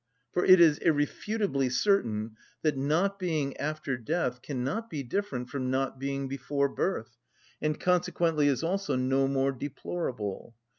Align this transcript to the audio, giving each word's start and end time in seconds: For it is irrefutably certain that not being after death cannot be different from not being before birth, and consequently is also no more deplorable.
For 0.31 0.43
it 0.43 0.59
is 0.59 0.79
irrefutably 0.79 1.69
certain 1.69 2.35
that 2.63 2.75
not 2.75 3.19
being 3.19 3.55
after 3.57 3.97
death 3.99 4.41
cannot 4.41 4.89
be 4.89 5.03
different 5.03 5.49
from 5.51 5.69
not 5.69 5.99
being 5.99 6.27
before 6.27 6.69
birth, 6.69 7.19
and 7.61 7.79
consequently 7.79 8.47
is 8.47 8.63
also 8.63 8.95
no 8.95 9.27
more 9.27 9.51
deplorable. 9.51 10.55